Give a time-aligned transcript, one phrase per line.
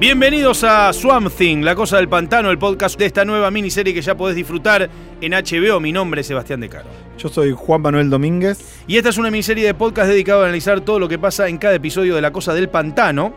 [0.00, 4.00] Bienvenidos a Swamp Thing, La Cosa del Pantano, el podcast de esta nueva miniserie que
[4.00, 4.88] ya podés disfrutar
[5.20, 5.78] en HBO.
[5.78, 6.88] Mi nombre es Sebastián De Caro.
[7.18, 8.82] Yo soy Juan Manuel Domínguez.
[8.86, 11.58] Y esta es una miniserie de podcast dedicado a analizar todo lo que pasa en
[11.58, 13.34] cada episodio de La Cosa del Pantano.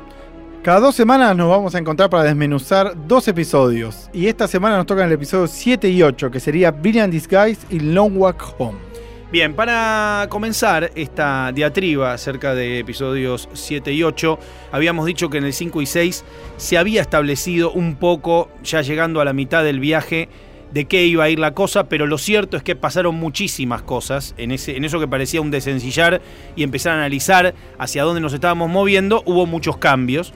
[0.63, 4.09] Cada dos semanas nos vamos a encontrar para desmenuzar dos episodios.
[4.13, 7.81] Y esta semana nos tocan el episodio 7 y 8, que sería Brilliant Disguise y
[7.81, 8.92] Long Walk Home.
[9.33, 14.37] Bien, para comenzar esta diatriba acerca de episodios 7 y 8,
[14.71, 16.23] habíamos dicho que en el 5 y 6
[16.57, 20.29] se había establecido un poco, ya llegando a la mitad del viaje,
[20.71, 24.35] de qué iba a ir la cosa, pero lo cierto es que pasaron muchísimas cosas
[24.37, 26.21] en, ese, en eso que parecía un desencillar
[26.55, 30.31] y empezar a analizar hacia dónde nos estábamos moviendo, hubo muchos cambios.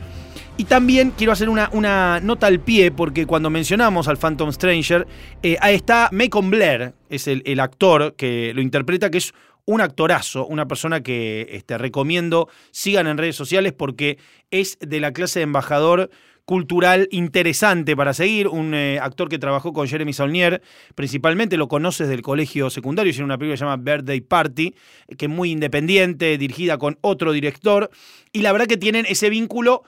[0.59, 5.05] Y también quiero hacer una, una, nota al pie, porque cuando mencionamos al Phantom Stranger,
[5.43, 9.81] eh, ahí está Macon Blair, es el, el, actor que lo interpreta, que es un
[9.81, 14.17] actorazo, una persona que este, recomiendo sigan en redes sociales porque
[14.49, 16.09] es de la clase de embajador
[16.45, 20.61] cultural interesante para seguir, un eh, actor que trabajó con Jeremy Saulnier,
[20.95, 24.73] principalmente lo conoces del colegio secundario, tiene una película que se llama Birthday Party,
[25.17, 27.91] que es muy independiente, dirigida con otro director,
[28.31, 29.83] y la verdad que tienen ese vínculo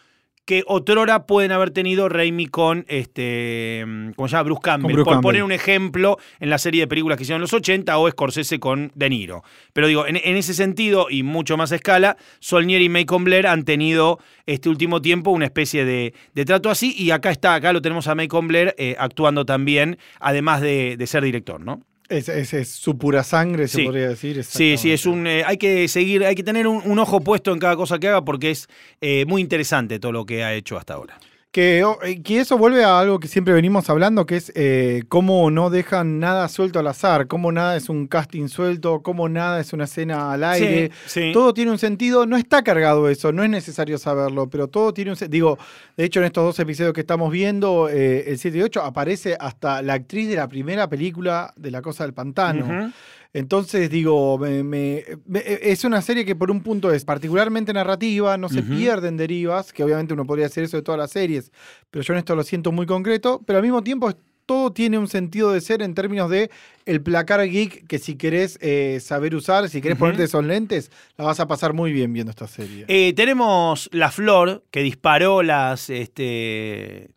[0.49, 4.45] que otrora pueden haber tenido Raimi con este ¿cómo se llama?
[4.45, 5.27] Bruce Campbell, Bruce por Campbell.
[5.27, 8.59] poner un ejemplo en la serie de películas que hicieron en los 80 o Scorsese
[8.59, 9.43] con De Niro.
[9.73, 13.45] Pero digo, en, en ese sentido y mucho más a escala, Solnier y Macon Blair
[13.45, 14.17] han tenido
[14.47, 18.07] este último tiempo una especie de, de trato así y acá está, acá lo tenemos
[18.07, 21.83] a Macon Blair eh, actuando también, además de, de ser director, ¿no?
[22.09, 23.83] Es, es, su pura sangre, se Sí.
[23.85, 24.43] podría decir.
[24.43, 25.27] Sí, sí, es un.
[25.27, 28.07] eh, hay que seguir, hay que tener un, un ojo puesto en cada cosa que
[28.07, 28.67] haga porque es
[28.99, 31.19] eh, muy interesante todo lo que ha hecho hasta ahora.
[31.51, 35.01] Que, oh, eh, que eso vuelve a algo que siempre venimos hablando, que es eh,
[35.09, 39.59] cómo no dejan nada suelto al azar, cómo nada es un casting suelto, cómo nada
[39.59, 40.91] es una escena al aire.
[41.05, 41.31] Sí, sí.
[41.33, 45.09] Todo tiene un sentido, no está cargado eso, no es necesario saberlo, pero todo tiene
[45.09, 45.29] un sentido.
[45.31, 45.59] Digo,
[45.97, 49.35] de hecho, en estos dos episodios que estamos viendo, eh, el 7 y 8, aparece
[49.39, 52.91] hasta la actriz de la primera película de La Cosa del Pantano.
[53.31, 58.37] Entonces, digo, me- me- me- es una serie que por un punto es particularmente narrativa,
[58.37, 61.51] no se pierden derivas, que obviamente uno podría hacer eso de todas las series,
[61.91, 64.11] pero yo en esto lo siento muy concreto, pero al mismo tiempo
[64.47, 66.49] todo tiene un sentido de ser en términos de
[66.87, 71.25] el placar geek que si querés eh, saber usar, si querés ponerte esos lentes, la
[71.25, 72.83] vas a pasar muy bien viendo esta serie.
[72.87, 75.91] Eh, tenemos la flor que disparó las.
[75.91, 77.11] Este,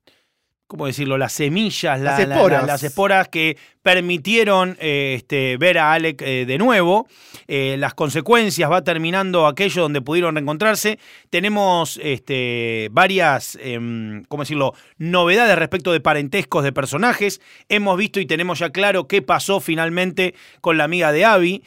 [0.67, 1.17] ¿Cómo decirlo?
[1.19, 2.67] Las semillas, la- Las la- la- esporas.
[2.67, 7.09] las esporas que permitieron eh, este, ver a Alec eh, de nuevo.
[7.49, 10.99] Eh, las consecuencias va terminando aquello donde pudieron reencontrarse.
[11.31, 17.41] Tenemos este, varias, em, ¿cómo decirlo?, novedades respecto de parentescos de personajes.
[17.69, 21.63] Hemos visto y tenemos ya claro qué pasó finalmente con la amiga de Abby.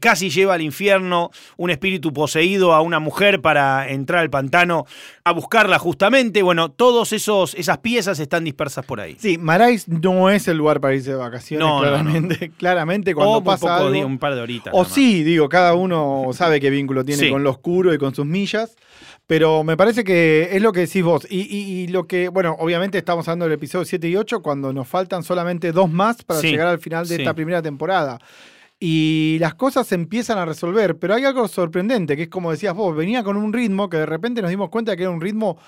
[0.00, 4.86] Casi lleva al infierno un espíritu poseído a una mujer para entrar al pantano
[5.24, 6.42] a buscarla justamente.
[6.42, 6.74] Bueno,
[7.12, 9.16] esos esas piezas están dispersas por ahí.
[9.18, 12.50] Sí, Marais no es el lugar para irse de vacaciones, No, no, claramente.
[12.58, 14.72] Claramente cuando o un, pasa poco, algo- di- un par de horitas.
[14.76, 17.30] O sí, digo, cada uno sabe qué vínculo tiene Sí.
[17.30, 18.76] con lo oscuro y con sus millas.
[19.26, 21.26] Pero me parece que es lo que decís vos.
[21.30, 24.72] Y, y- y lo que, bueno, obviamente estamos hablando del episodio 7 y 8 cuando
[24.72, 27.22] nos faltan solamente dos más para Sí, llegar al final de sí.
[27.22, 28.18] esta primera temporada.
[28.82, 32.74] Y las cosas se empiezan a resolver, pero hay algo sorprendente, que es como decías
[32.74, 35.58] vos, venía con un ritmo que de repente nos dimos cuenta que era un ritmo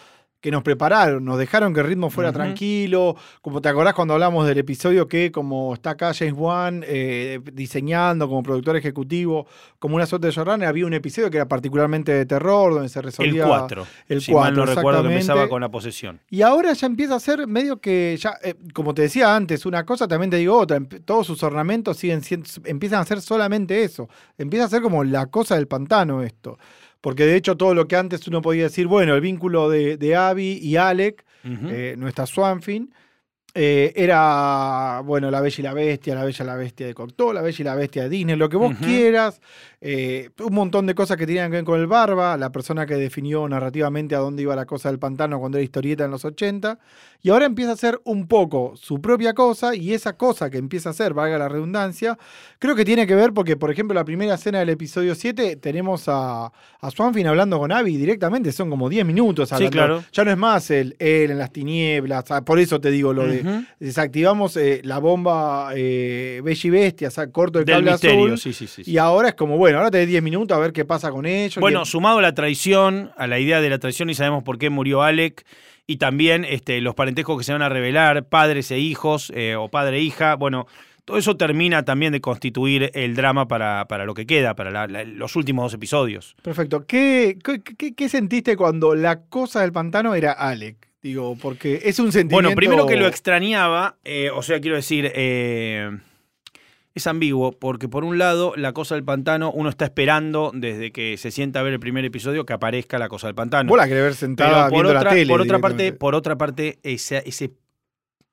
[0.42, 4.44] que nos prepararon, nos dejaron que el ritmo fuera tranquilo, como te acordás cuando hablamos
[4.44, 9.46] del episodio que como está acá James Wan eh, diseñando como productor ejecutivo,
[9.78, 12.98] como una suerte de showrunner, había un episodio que era particularmente de terror, donde se
[12.98, 13.46] El resolvía...
[13.46, 13.86] 4.
[14.08, 16.18] el si mal no recuerdo que empezaba con la posesión.
[16.28, 19.86] Y ahora ya empieza a ser medio que, ya, eh, como te decía antes, una
[19.86, 24.08] cosa, también te digo otra, todos sus ornamentos siguen siendo, empiezan a ser solamente eso,
[24.36, 26.58] empieza a ser como la cosa del pantano esto.
[27.02, 30.16] Porque de hecho todo lo que antes uno podía decir, bueno, el vínculo de, de
[30.16, 31.66] Abby y Alec, Ujú.
[31.68, 32.94] eh, nuestra Swanfin,
[33.54, 37.32] eh, era, bueno, La Bella y la Bestia, La Bella y la Bestia de Cocteau,
[37.32, 39.40] La Bella y la Bestia de Disney, lo que vos quieras.
[39.84, 42.94] eh, un montón de cosas que tenían que ver con el Barba, la persona que
[42.94, 46.78] definió narrativamente a dónde iba la cosa del pantano cuando era historieta en los 80.
[47.20, 50.88] Y ahora empieza a hacer un poco su propia cosa y esa cosa que empieza
[50.90, 52.16] a hacer, valga la redundancia,
[52.58, 56.04] creo que tiene que ver porque, por ejemplo, la primera escena del episodio 7 tenemos
[56.08, 56.46] a,
[56.80, 59.72] a Swanfin hablando con Abby directamente, son como 10 minutos Sí, hablando.
[59.76, 60.04] claro.
[60.12, 63.26] Ya no es más el él en las tinieblas, ah, por eso te digo lo
[63.26, 63.41] de
[63.80, 68.24] Desactivamos eh, la bomba eh, Bella y Bestia, o sea, corto el Del cable misterio,
[68.26, 68.38] azul.
[68.38, 68.84] sí, sí, sí.
[68.84, 68.90] sí.
[68.90, 71.58] Y ahora es como, bueno, ahora tenés 10 minutos a ver qué pasa con ellos.
[71.60, 74.70] Bueno, sumado a la traición, a la idea de la traición y sabemos por qué
[74.70, 75.44] murió Alec,
[75.86, 79.68] y también este, los parentescos que se van a revelar, padres e hijos, eh, o
[79.68, 80.66] padre e hija, bueno,
[81.04, 84.86] todo eso termina también de constituir el drama para, para lo que queda, para la-
[84.86, 86.36] la- los últimos dos episodios.
[86.42, 86.86] Perfecto.
[86.86, 90.76] ¿Qué, qué, qué- qué sentiste cuando la cosa del pantano era Alec?
[91.02, 92.34] Digo, porque es un sentimiento...
[92.48, 95.90] Bueno, primero que lo extrañaba, eh, o sea, quiero decir, eh,
[96.94, 101.16] es ambiguo, porque por un lado, la cosa del pantano, uno está esperando desde que
[101.16, 103.68] se sienta a ver el primer episodio que aparezca la cosa del pantano.
[103.68, 105.32] Vos la querés ver sentada viendo otra, la tele.
[105.32, 107.50] por otra parte, por otra parte, esa, ese,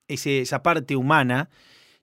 [0.07, 1.49] ese- esa parte humana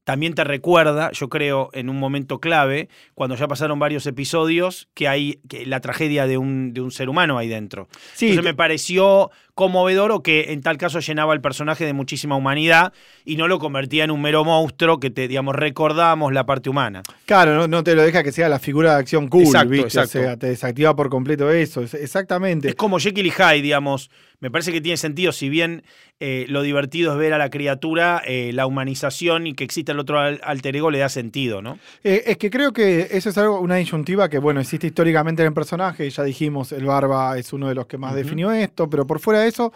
[0.06, 5.08] también te recuerda, yo creo, en un momento clave, cuando ya pasaron varios episodios, que
[5.08, 7.88] hay que la tragedia de un, de un ser humano ahí dentro.
[8.14, 12.36] Sí, Entonces me pareció conmovedor o que en tal caso llenaba el personaje de muchísima
[12.36, 12.92] humanidad
[13.24, 17.02] y no lo convertía en un mero monstruo que te, digamos, recordamos la parte humana.
[17.24, 19.86] Claro, no, no te lo deja que sea la figura de acción cool, Exacto, ¿viste?
[19.88, 20.18] exacto.
[20.20, 21.82] O sea, te desactiva por completo eso.
[21.82, 22.68] es- exactamente.
[22.68, 24.08] Es como Jekyll y Hyde, digamos.
[24.40, 25.82] Me parece que tiene sentido, si bien
[26.20, 29.98] eh, lo divertido es ver a la criatura, eh, la humanización y que exista el
[29.98, 31.78] otro al- alter ego le da sentido, ¿no?
[32.04, 35.48] Eh, es que creo que eso es algo, una disyuntiva que, bueno, existe históricamente en
[35.48, 36.08] el personaje.
[36.10, 39.40] Ya dijimos, el Barba es uno de los que más definió esto, pero por fuera
[39.40, 39.72] de eso,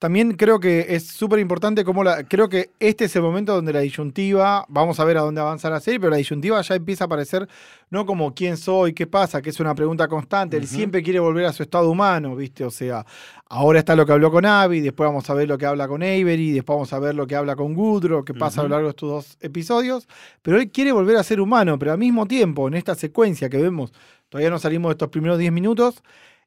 [0.00, 2.24] también creo que es súper importante cómo la.
[2.24, 5.68] Creo que este es el momento donde la disyuntiva, vamos a ver a dónde avanza
[5.68, 7.46] la serie, pero la disyuntiva ya empieza a aparecer
[7.90, 10.56] no como quién soy, qué pasa, que es una pregunta constante.
[10.56, 12.64] Él siempre quiere volver a su estado humano, ¿viste?
[12.64, 13.04] O sea,
[13.50, 16.02] ahora está lo que habló con Abby, después vamos a ver lo que habla con
[16.02, 18.86] Avery, después vamos a ver lo que habla con Goodrow, que pasa a lo largo
[18.86, 20.08] de estos dos episodios.
[20.40, 23.58] Pero él quiere volver a ser humano, pero al mismo tiempo, en esta secuencia que
[23.58, 23.92] vemos,
[24.30, 26.02] todavía no salimos de estos primeros 10 minutos.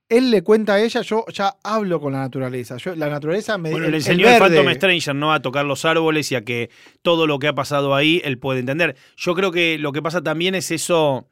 [0.09, 2.77] Él le cuenta a ella, yo ya hablo con la naturaleza.
[2.77, 5.33] Yo, la naturaleza me Bueno, el- le enseñó el, Phantom Stranger, ¿no?
[5.33, 6.69] A tocar los árboles y a que
[7.01, 8.95] todo lo que ha pasado ahí él puede entender.
[9.17, 11.27] Yo creo que lo que pasa también es eso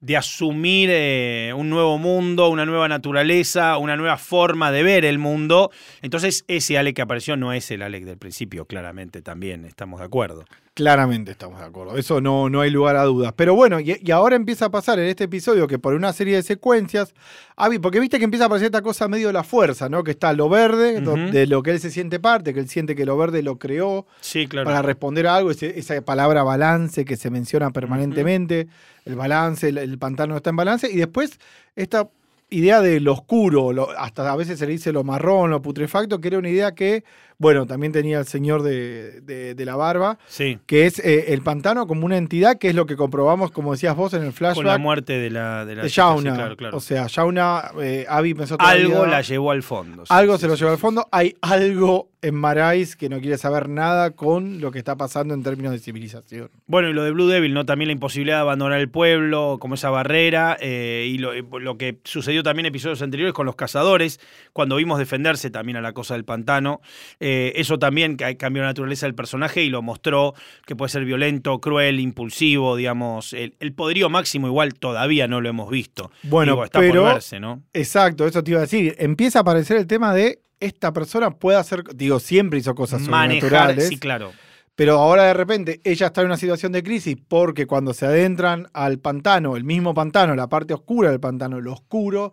[0.00, 5.18] de asumir eh, un nuevo mundo, una nueva naturaleza, una nueva forma de ver el
[5.18, 5.70] mundo.
[6.02, 10.06] Entonces, ese Alec que apareció no es el Alec del principio, claramente también, estamos de
[10.06, 10.44] acuerdo.
[10.74, 13.32] Claramente estamos de acuerdo, eso no, no hay lugar a dudas.
[13.36, 16.34] Pero bueno, y, y ahora empieza a pasar en este episodio que por una serie
[16.34, 17.14] de secuencias,
[17.54, 20.02] Abby, porque viste que empieza a aparecer esta cosa medio de la fuerza, ¿no?
[20.02, 21.00] Que está lo verde,
[21.30, 24.04] de lo que él se siente parte, que él siente que lo verde lo creó
[24.20, 24.64] Sí, claro.
[24.64, 28.66] para responder a algo, ese- esa palabra balance que se menciona permanentemente,
[29.04, 31.38] el balance, el, el pantano está en balance, y después
[31.76, 32.08] esta
[32.50, 36.20] idea de lo oscuro, lo- hasta a veces se le dice lo marrón, lo putrefacto,
[36.20, 37.04] que era una idea que,
[37.44, 40.58] bueno, también tenía el señor de, de- de la barba, Sí.
[40.66, 43.94] que es eh, el pantano como una entidad, que es lo que comprobamos, como decías
[43.94, 46.34] vos, en el Con la flashback muerte de la de, la de sí, Shauna.
[46.34, 46.76] claro, claro.
[46.76, 50.06] O sea, Shauna, eh, Abby pensó algo vida- la llevó al fondo.
[50.06, 51.06] sí, algo se lo llevó al fondo.
[51.12, 55.42] Hay algo en Marais que no quiere saber nada con lo que está pasando en
[55.42, 56.48] términos de civilización.
[56.66, 57.66] Bueno, y lo de Blue Devil, ¿no?
[57.66, 61.98] También la imposibilidad de abandonar el pueblo, como esa barrera, eh, y lo, lo que
[62.04, 64.20] sucedió también en episodios anteriores con los cazadores,
[64.54, 66.80] cuando vimos defenderse también a la cosa del pantano.
[67.20, 70.34] Eh, eso también ca- cambió la naturaleza del personaje y lo mostró
[70.66, 73.32] que puede ser violento, cruel, impulsivo, digamos.
[73.32, 76.10] El, el poderío máximo igual todavía no lo hemos visto.
[76.22, 77.62] Bueno, Digo, está pero- por verse, ¿no?
[77.72, 78.94] Exacto, eso te iba a decir.
[78.98, 83.40] Empieza a aparecer el tema de esta persona puede hacer, digo, siempre hizo cosas Manejar,
[83.48, 84.32] sobrenaturales, sí, claro.
[84.74, 88.68] pero ahora de repente ella está en una situación de crisis porque cuando se adentran
[88.72, 92.32] al pantano, el mismo pantano, la parte oscura del pantano, lo oscuro,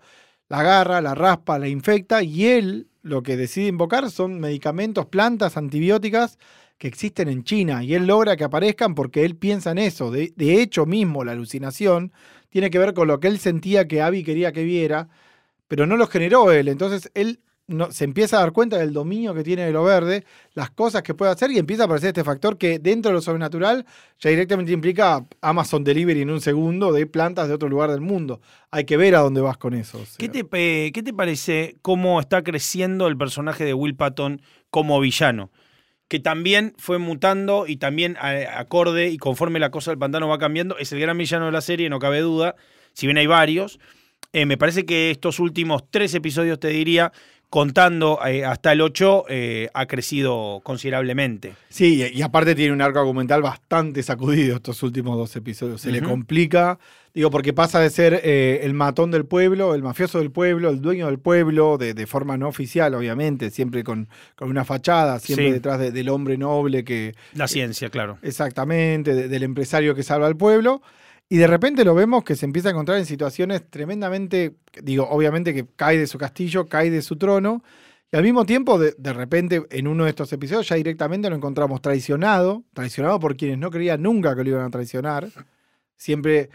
[0.51, 5.55] la agarra, la raspa, la infecta y él lo que decide invocar son medicamentos, plantas,
[5.55, 6.38] antibióticas
[6.77, 10.12] que existen en China y él logra que aparezcan porque él piensa en eso.
[10.12, 12.12] De, hecho mismo la alucinación
[12.50, 15.08] tiene que ver con lo que él sentía que Abby quería que viera,
[15.70, 16.67] pero no lo generó él.
[16.67, 17.39] Entonces él
[17.72, 20.24] no, se empieza a dar cuenta del dominio que tiene de lo verde,
[20.54, 23.22] las cosas que puede hacer y empieza a aparecer este factor que dentro de lo
[23.22, 23.86] sobrenatural
[24.20, 28.42] ya directamente implica Amazon Delivery en un segundo de plantas de otro lugar del mundo.
[28.70, 30.00] Hay que ver a dónde vas con eso.
[30.18, 35.50] ¿Qué te, ¿Qué te parece cómo está creciendo el personaje de Will Patton como villano?
[36.08, 40.38] Que también fue mutando y también a- acorde y conforme la cosa del pantano va
[40.38, 42.56] cambiando, es el gran villano de la serie, no cabe duda,
[42.94, 43.80] si bien hay varios.
[44.34, 47.12] Eh, me parece que estos últimos tres episodios, te diría,
[47.51, 51.53] contando eh, hasta el 8 eh, ha crecido considerablemente.
[51.67, 55.81] Sí, y, y aparte tiene un arco argumental bastante sacudido estos últimos dos episodios.
[55.81, 56.79] Se le complica,
[57.13, 60.79] digo, porque pasa de ser eh, el matón del pueblo, el mafioso del pueblo, el
[60.81, 65.48] dueño del pueblo, de, de forma no oficial, obviamente, siempre con, con una fachada, siempre
[65.48, 65.51] Sí.
[65.51, 68.17] detrás de- del hombre noble que, La ciencia, claro.
[68.22, 70.81] Exactamente, de- del empresario que salva al pueblo.
[71.32, 75.54] Y de repente lo vemos que se empieza a encontrar en situaciones tremendamente, digo, obviamente
[75.54, 77.64] que cae de su castillo, cae de su trono.
[78.12, 81.38] Y al mismo tiempo, de, de repente, en uno de estos episodios ya directamente lo
[81.38, 85.30] encontramos traicionado, traicionado por quienes no creían nunca que lo iban a traicionar.
[85.96, 86.50] Siempre,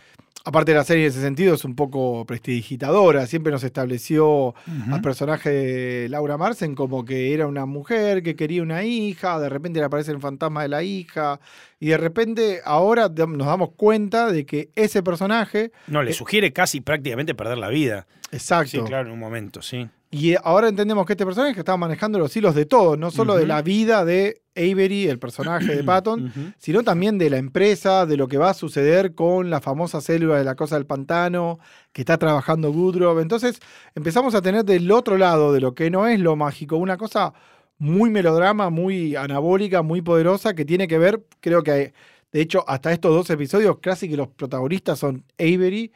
[0.46, 4.54] aparte de la serie en ese sentido, es un poco prestidigitadora, siempre nos estableció
[4.90, 9.48] al personaje de Laura Marsen como que era una mujer que quería una hija, de
[9.48, 11.40] repente le aparece el fantasma de la hija,
[11.80, 16.52] y de repente ahora nos damos cuenta de que ese personaje, No, le Eh, sugiere
[16.52, 18.06] casi prácticamente perder la vida.
[18.32, 19.88] exacto, Sí, claro, en un momento, sí.
[20.16, 23.46] Y ahora entendemos que este personaje estaba manejando los hilos de todo, no solo de
[23.46, 28.26] la vida de Avery, el personaje de Patton, sino también de la empresa, de lo
[28.26, 31.58] que va a suceder con la famosa célula de la cosa del pantano,
[31.92, 33.20] que está trabajando Goodrove.
[33.20, 33.61] Entonces
[33.94, 37.35] empezamos a tener del otro lado de lo que no es lo mágico, una cosa
[37.76, 41.92] muy melodrama, muy anabólica, muy poderosa, que tiene que ver, creo que,
[42.32, 45.92] de hecho, hasta estos dos episodios, casi que los protagonistas son Avery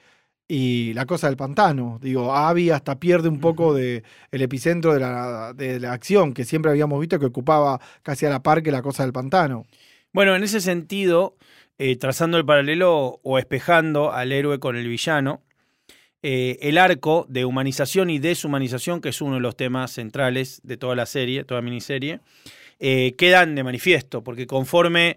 [0.53, 2.01] y la cosa del pantano.
[2.03, 4.03] Digo, Abby hasta pierde un poco de
[4.33, 8.31] el epicentro de la, de la acción, que siempre habíamos visto que ocupaba casi a
[8.31, 9.65] la par que la cosa del pantano.
[10.13, 11.37] Bueno, en ese sentido,
[11.79, 15.41] eh, trazando el paralelo o espejando al héroe con el villano,
[16.25, 20.77] eh, el arco de humanización y deshumanización, que es uno de los temas centrales de
[20.77, 22.19] toda la serie, toda miniserie,
[22.81, 25.17] eh, quedan de manifiesto, porque conforme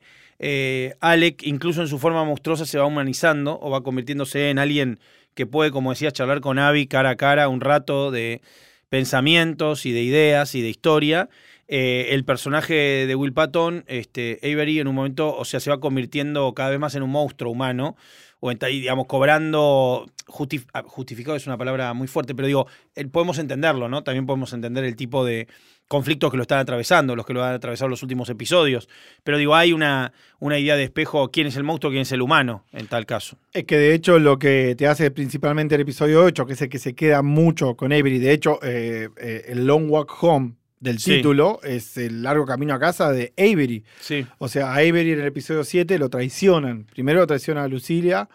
[0.99, 4.99] Alec, incluso en su forma monstruosa, se va humanizando o va convirtiéndose en alguien
[5.35, 8.41] que puede, como decías, charlar con Abby cara a cara un rato de
[8.89, 11.29] pensamientos y de ideas y de historia.
[11.67, 15.79] Eh, el personaje de Will Patton, este, Avery, en un momento, o sea, se va
[15.79, 17.95] convirtiendo cada vez más en un monstruo humano,
[18.39, 20.05] o en, digamos, cobrando,
[20.73, 24.03] ah, justificado es una palabra muy fuerte, pero digo, eh, podemos entenderlo, ¿no?
[24.03, 25.47] También podemos entender el tipo de
[25.87, 28.89] conflictos que lo están atravesando, los que lo han atravesado los últimos episodios.
[29.23, 32.21] Pero digo, hay una, una idea de espejo, quién es el monstruo, quién es el
[32.21, 33.37] humano, en tal caso.
[33.53, 36.69] Es que de hecho lo que te hace principalmente el episodio 8, que es el
[36.69, 40.99] que se queda mucho con Avery, de hecho eh, eh, el Long Walk Home del
[40.99, 41.17] Sí.
[41.17, 43.83] título es el largo camino a casa de Avery.
[44.01, 44.25] Sí.
[44.39, 46.85] O sea, a Avery en el episodio 7 lo traicionan.
[46.85, 48.27] Primero lo traiciona a Lucilia,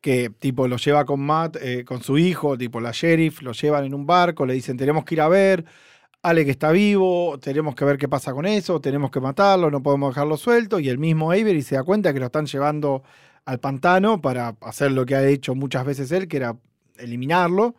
[0.00, 3.84] que tipo lo lleva con Matt, eh, con su hijo, tipo la sheriff, lo llevan
[3.86, 5.64] en un barco, le dicen tenemos que ir a ver,
[6.22, 9.82] Ale que está vivo, tenemos que ver qué pasa con eso, tenemos que matarlo, no
[9.82, 13.02] podemos dejarlo suelto, y el mismo Avery se da cuenta que lo están llevando
[13.46, 16.56] al pantano para hacer lo que ha hecho muchas veces él, que era
[16.98, 17.74] eliminarlo.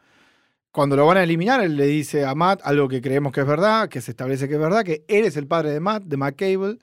[0.71, 3.48] Cuando lo van a eliminar, él le dice a Matt algo que creemos que es
[3.48, 6.17] verdad, que se establece que es verdad, que él es el padre de Matt, de
[6.17, 6.77] Matt Cable,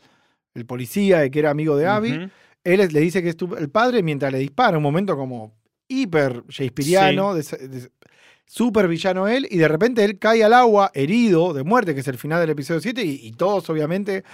[0.55, 2.11] el policía y que era amigo de Abby.
[2.65, 5.55] Él es- le dice que es tu- el padre mientras le dispara, un momento como
[5.89, 7.91] hiper shakespeariano, de- de-
[8.49, 12.09] super villano él, y de repente él cae al agua herido de muerte, que es
[12.09, 14.25] el final del episodio 7, y, y todos obviamente,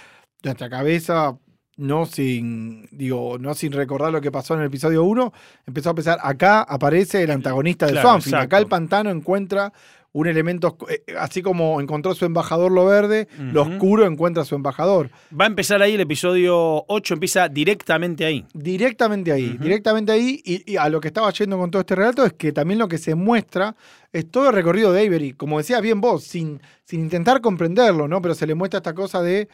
[0.41, 1.37] nuestra cabeza,
[1.77, 5.33] no sin, digo, no sin recordar lo que pasó en el episodio 1,
[5.67, 9.73] empezó a pensar, acá aparece el antagonista de Claro, Swanfield, acá el pantano encuentra
[10.17, 14.55] un elemento, oscu- eh, así como encontró su embajador lo verde, lo oscuro encuentra su
[14.55, 15.09] embajador.
[15.37, 18.45] Va a empezar ahí el episodio 8, empieza directamente ahí.
[18.53, 20.41] Directamente ahí, directamente ahí.
[20.45, 22.87] Y, y a lo que estaba yendo con todo este relato es que también lo
[22.87, 23.75] que se muestra
[24.13, 28.21] es todo el recorrido de Avery, como decías bien vos, sin, sin intentar comprenderlo, ¿no?
[28.21, 29.49] Pero se le muestra esta cosa de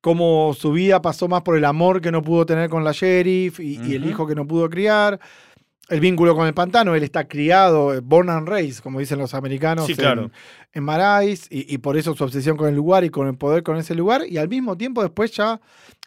[0.00, 3.58] cómo su vida pasó más por el amor que no pudo tener con la sheriff
[3.60, 5.18] y, y el hijo que no pudo criar.
[5.88, 9.32] El vínculo con el pantano, él está criado, eh, born and raised, como dicen los
[9.32, 10.30] americanos Sí, en- claro.
[10.72, 13.62] en, Marais, y, y por eso su obsesión con el lugar y con el poder
[13.62, 15.60] con ese lugar, y al mismo tiempo después ya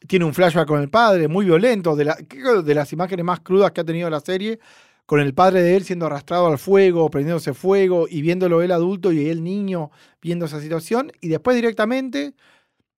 [0.08, 3.40] tiene un flashback con el padre, muy violento, de, la, creo de las imágenes más
[3.40, 4.60] crudas que ha tenido la serie,
[5.08, 9.12] con el padre de él siendo arrastrado al fuego, prendiéndose fuego, y viéndolo él adulto
[9.12, 9.90] y él niño
[10.22, 12.34] viendo esa situación, y después directamente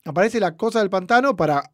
[0.04, 1.72] aparece la cosa del pantano para,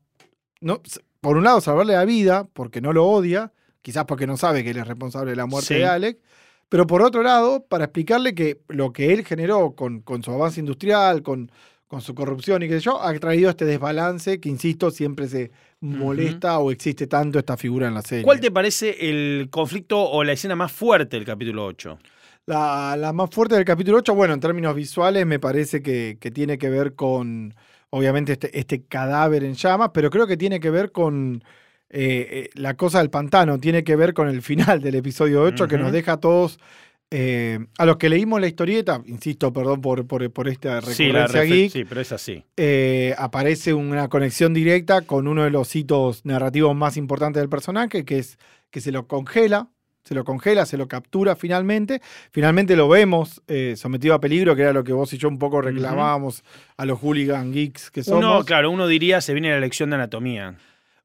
[0.61, 0.81] no,
[1.19, 3.51] por un lado, salvarle la vida, porque no lo odia,
[3.81, 5.79] quizás porque no sabe que él es responsable de la muerte Sí.
[5.79, 6.19] de Alec,
[6.67, 10.59] pero por otro lado, para explicarle que lo que él generó con, con su avance
[10.59, 11.51] industrial, con,
[11.88, 15.51] con su corrupción y qué sé yo, ha traído este desbalance que, insisto, siempre se
[15.81, 18.24] molesta o existe tanto esta figura en la serie.
[18.24, 21.98] ¿Cuál te parece el conflicto o la escena más fuerte del capítulo 8?
[22.45, 26.31] La, la más fuerte del capítulo 8, bueno, en términos visuales me parece que, que
[26.31, 27.53] tiene que ver con,
[27.91, 31.43] obviamente, este, este cadáver en llamas, pero creo que tiene que ver con
[31.89, 35.67] eh, eh, la cosa del pantano, tiene que ver con el final del episodio 8,
[35.67, 36.60] que nos deja a todos
[37.12, 41.25] eh, a los que leímos la historieta, insisto, perdón por, por, por esta Sí, la
[41.25, 42.43] recurrencia refe- geek, sí, pero es así.
[42.58, 48.05] eh, aparece una conexión directa con uno de los hitos narrativos más importantes del personaje,
[48.05, 48.38] que es
[48.69, 49.69] que se lo congela,
[50.03, 52.00] se lo congela, se lo captura finalmente.
[52.31, 55.39] Finalmente lo vemos eh, sometido a peligro, que era lo que vos y yo un
[55.39, 56.43] poco reclamábamos
[56.77, 58.24] a los hooligan geeks que somos.
[58.24, 60.55] Uno, claro, uno diría se viene la lección de anatomía.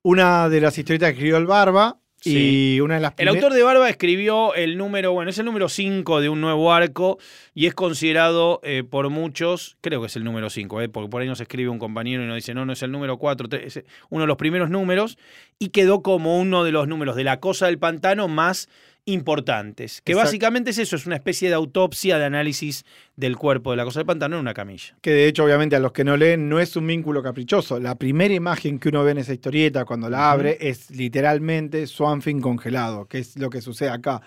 [0.06, 2.74] Una de las historietas que escribió el Barba Sí.
[2.74, 5.68] y una de las El autor de Barba escribió el número, bueno, es el número
[5.68, 7.18] 5 de un nuevo arco
[7.54, 11.20] y es considerado eh, por muchos, creo que es el número 5, eh, porque por
[11.22, 13.82] ahí nos escribe un compañero y nos dice, no, no es el número 4, es
[14.08, 15.18] uno de los primeros números
[15.58, 18.68] y quedó como uno de los números de la cosa del pantano más
[19.06, 20.00] importantes.
[20.02, 20.28] Que Exacto.
[20.28, 22.84] básicamente es eso, es una especie de autopsia, de análisis
[23.16, 24.96] del cuerpo de la cosa del pantano en una camilla.
[25.00, 27.78] que de hecho, obviamente, a los que no leen, no es un vínculo caprichoso.
[27.78, 32.40] La primera imagen que uno ve en esa historieta cuando la abre es literalmente Swanfin
[32.40, 34.22] congelado, que es lo que sucede acá.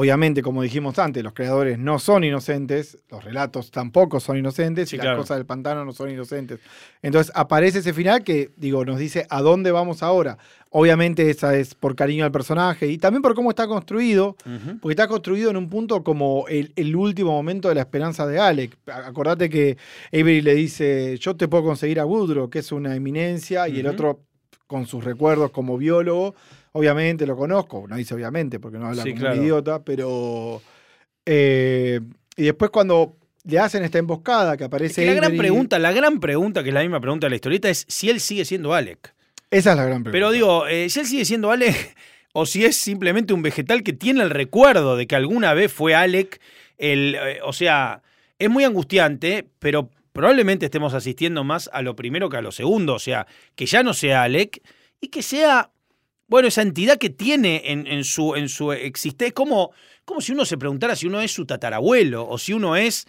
[0.00, 4.94] Obviamente, como dijimos antes, los creadores no son inocentes, los relatos tampoco son inocentes, Sí,
[4.94, 5.16] y claro.
[5.16, 6.60] las cosas del pantano no son inocentes.
[7.02, 10.38] Entonces aparece ese final que, digo, nos dice a dónde vamos ahora.
[10.70, 14.36] Obviamente, esa es por cariño al personaje y también por cómo está construido,
[14.80, 18.38] porque está construido en un punto como el, el último momento de la esperanza de
[18.38, 18.78] Alec.
[18.86, 19.78] Acordate que
[20.12, 23.88] Avery le dice, yo te puedo conseguir a Woodrow, que es una eminencia, y el
[23.88, 24.20] otro,
[24.68, 26.36] con sus recuerdos como biólogo,
[26.78, 29.36] obviamente lo conozco, no dice obviamente, porque no habla Sí, como claro.
[29.38, 30.62] un idiota, pero...
[31.26, 32.00] eh,
[32.36, 35.92] y después cuando le hacen esta emboscada que Es aparece que la gran pregunta, la
[35.92, 38.74] gran pregunta, que es la misma pregunta de la historieta, es si él sigue siendo
[38.74, 39.14] Alec.
[39.50, 40.10] Esa es la gran pregunta.
[40.12, 41.96] Pero digo, eh, si él sigue siendo Alec,
[42.32, 45.94] o si es simplemente un vegetal que tiene el recuerdo de que alguna vez fue
[45.94, 46.40] Alec,
[46.76, 48.02] el, eh, o sea,
[48.38, 52.94] es muy angustiante, pero probablemente estemos asistiendo más a lo primero que a lo segundo,
[52.94, 54.60] o sea, que ya no sea Alec
[55.00, 55.70] y que sea,
[56.28, 59.72] bueno, esa entidad que tiene en, su, en su existencia, como,
[60.04, 63.06] como si uno se preguntara si uno es su tatarabuelo o si uno es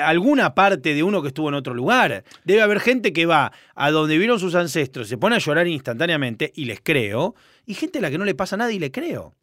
[0.00, 2.22] alguna parte de uno que estuvo en otro lugar.
[2.44, 6.52] Debe haber gente que va a donde vieron sus ancestros, se pone a llorar instantáneamente
[6.54, 7.34] y les creo,
[7.66, 9.34] y gente a la que no le pasa nada y le creo.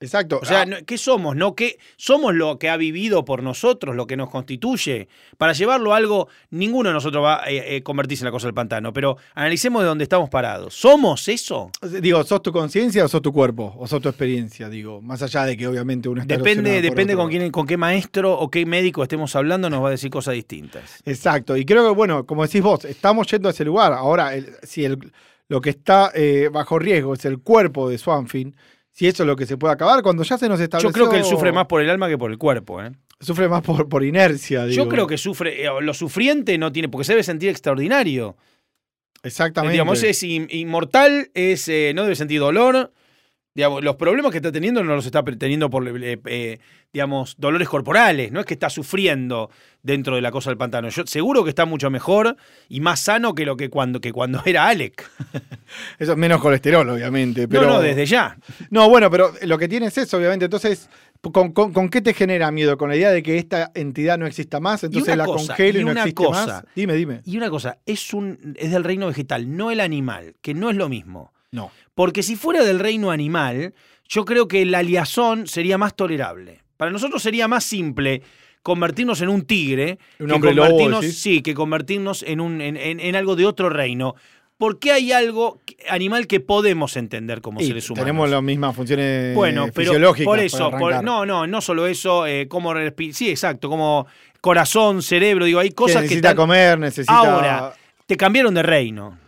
[0.00, 0.40] Exacto.
[0.42, 1.36] O sea, Ah, ¿qué somos?
[1.36, 1.54] ¿No?
[1.54, 5.08] ¿Qué somos lo que ha vivido por nosotros, lo que nos constituye?
[5.38, 8.46] Para llevarlo a algo, ninguno de nosotros va a eh, eh, convertirse en la cosa
[8.46, 10.74] del pantano, pero analicemos de dónde estamos parados.
[10.74, 11.70] ¿Somos eso?
[12.00, 13.74] Digo, ¿sos tu conciencia o sos tu cuerpo?
[13.78, 14.68] ¿O sos tu experiencia?
[14.68, 17.24] Digo, más allá de que obviamente uno está Depende, depende otro.
[17.24, 20.34] con quién, con qué maestro o qué médico estemos hablando, nos va a decir cosas
[20.34, 21.00] distintas.
[21.06, 23.92] Exacto, y creo que, bueno, como decís vos, estamos yendo a ese lugar.
[23.92, 24.98] Ahora, el- si el,
[25.48, 28.54] lo que está eh, bajo riesgo es el cuerpo de Swanfin,
[28.96, 30.88] si eso es lo que se puede acabar, cuando ya se nos estableció...
[30.88, 32.82] Yo creo que él sufre más por el alma que por el cuerpo.
[32.82, 32.92] ¿eh?
[33.20, 34.84] Sufre más por, por inercia, digo.
[34.84, 38.38] Yo creo que sufre, eh, lo sufriente no tiene, porque se debe sentir extraordinario.
[39.22, 39.72] Exactamente.
[39.72, 42.92] Digamos, es in- inmortal, es, eh, no debe sentir dolor.
[43.56, 46.58] Digamos, los problemas que está teniendo no los está teniendo por, eh, eh,
[46.92, 48.30] digamos, dolores corporales.
[48.30, 49.48] No es que está sufriendo
[49.82, 50.90] dentro de la cosa del pantano.
[50.90, 52.36] Yo seguro que está mucho mejor
[52.68, 55.10] y más sano que lo que cuando, que cuando era Alec.
[55.98, 57.48] Eso es menos colesterol, obviamente.
[57.48, 57.62] Pero...
[57.62, 58.36] No, no, desde ya.
[58.68, 60.44] No, bueno, pero lo que tiene es eso, obviamente.
[60.44, 60.90] Entonces,
[61.32, 62.76] ¿con, con, con qué te genera miedo?
[62.76, 64.84] ¿Con la idea de que esta entidad no exista más?
[64.84, 66.46] Entonces la congelo y, no una existe cosa.
[66.46, 66.64] más.
[66.74, 67.22] Dime, dime.
[67.24, 70.76] Y una cosa, es, un, es del reino vegetal, no el animal, que no es
[70.76, 71.32] lo mismo.
[71.52, 71.70] No.
[71.96, 73.72] Porque si fuera del reino animal,
[74.08, 76.60] yo creo que la liazón sería más tolerable.
[76.76, 78.20] Para nosotros sería más simple
[78.62, 81.18] convertirnos en un tigre Un que lobo, convertirnos, decís.
[81.18, 84.14] sí, que convertirnos en, un, en, en- en algo de otro reino.
[84.58, 88.04] Porque hay algo animal que podemos entender como Y seres humanos.
[88.04, 90.24] tenemos las mismas funciones Bueno, pero fisiológicas.
[90.26, 92.74] por eso, por- no, no, no solo eso, eh, como
[93.12, 94.06] sí, exacto, como
[94.42, 97.14] corazón, cerebro, digo, hay cosas que, necesita están- comer, necesita.
[97.16, 97.72] Ahora,
[98.06, 99.18] te cambiaron de reino.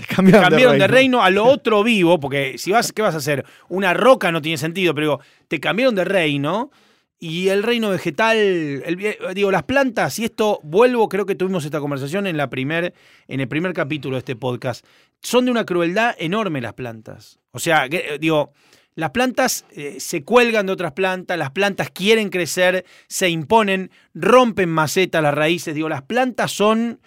[0.00, 1.22] Te cambiaron, cambiaron de reino.
[1.22, 3.44] a lo otro vivo, porque si vas, ¿qué vas a hacer?
[3.68, 6.70] Una roca no tiene sentido, pero digo, te cambiaron de reino
[7.18, 8.98] y el reino vegetal, el-
[9.34, 12.94] digo, las plantas, y esto vuelvo, creo que tuvimos esta conversación en, la primer,
[13.28, 14.86] en el primer capítulo de este podcast,
[15.22, 17.38] son de una crueldad enorme las plantas.
[17.50, 18.52] O sea, que, eh, digo,
[18.94, 24.70] las plantas eh, se cuelgan de otras plantas, las plantas quieren crecer, se imponen, rompen
[24.70, 27.00] macetas, las raíces, digo, las plantas son...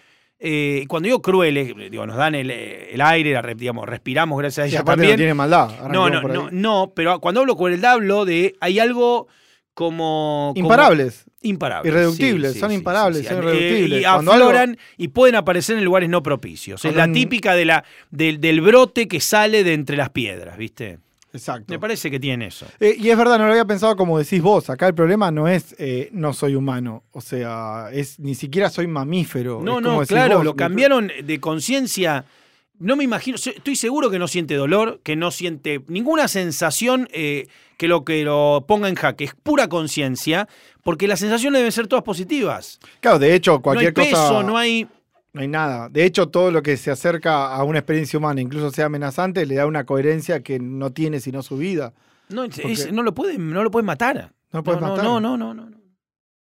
[0.45, 4.67] eh, cuando digo crueles, digo, nos dan el, el aire, la digamos, respiramos gracias a
[4.67, 5.13] Y ellas aparte también.
[5.13, 5.87] no tiene maldad.
[5.89, 9.27] No, no, no, no, pero cuando hablo crueldad hablo de hay algo
[9.73, 11.25] como como- Imparables.
[11.41, 14.01] imparables, Irreductibles, son imparables, son irreductibles.
[14.01, 16.83] y Cuando afloran y pueden aparecer en lugares no propicios.
[16.85, 20.99] Es la típica de la, del, del brote que sale de entre las piedras, ¿viste?
[21.33, 21.65] Exacto.
[21.73, 22.65] Me parece que tiene eso.
[22.79, 24.69] Eh, y es verdad, no lo había pensado como decís vos.
[24.69, 27.03] Acá el problema no es eh, no soy humano.
[27.11, 29.61] O sea, es ni siquiera soy mamífero.
[29.61, 32.25] No, Es como no, claro, vos, lo cambiaron de conciencia
[32.79, 37.47] no me imagino, estoy seguro que no siente dolor, que no siente ninguna sensación eh,
[37.77, 39.23] que lo que lo ponga en jaque.
[39.25, 40.49] Es pura conciencia,
[40.83, 42.79] porque las sensaciones deben ser todas positivas.
[42.99, 44.43] Claro, de hecho, No hay cualquier peso, cosa.
[44.43, 44.87] no hay.
[45.33, 45.89] No hay nada.
[45.89, 49.55] De hecho, todo lo que se acerca a una experiencia humana, incluso sea amenazante, le
[49.55, 51.91] da una coherencia que no tiene sino su vida.
[52.29, 54.31] No, es- Porque- es- no lo pueden, no lo pueden matar.
[54.51, 55.03] No lo puedes no, matar.
[55.03, 55.69] No, no, no, no.
[55.69, 55.77] no.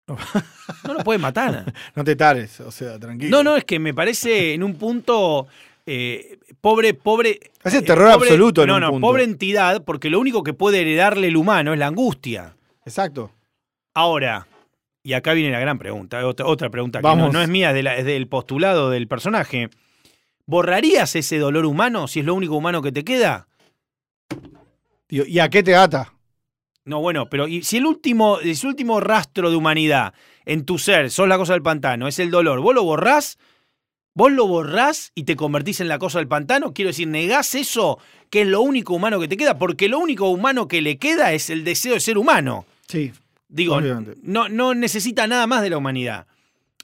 [0.07, 0.17] No
[0.93, 1.73] lo pueden matar.
[1.95, 3.37] No te tares, o sea, tranquilo.
[3.37, 5.47] No, no, es que me parece en un punto
[5.85, 7.39] eh, pobre, pobre.
[7.63, 9.07] Es el eh, terror pobre- absoluto en No, un no, punto.
[9.07, 12.55] pobre entidad, porque lo único que puede heredarle el humano es la angustia.
[12.85, 13.31] Exacto.
[13.93, 14.47] Ahora,
[15.03, 17.33] y acá viene la gran pregunta, otra, otra pregunta que no, Vamos.
[17.33, 19.69] no es mía, de la- es del postulado del personaje.
[20.45, 23.47] ¿Borrarías ese dolor humano si es lo único humano que te queda?
[25.09, 26.13] ¿Y a qué te ata?
[26.85, 30.13] No, bueno, pero y si el último, ese último rastro de humanidad
[30.45, 33.37] en tu ser, sos la cosa del pantano, es el dolor, vos lo borrás,
[34.15, 37.99] vos lo borrás y te convertís en la cosa del pantano, quiero decir, negás eso
[38.29, 41.33] que es lo único humano que te queda, porque lo único humano que le queda
[41.33, 42.65] es el deseo de ser humano.
[42.87, 43.11] Sí,
[43.51, 44.15] Digo, Obviamente.
[44.23, 46.25] no, no necesita nada más de la humanidad.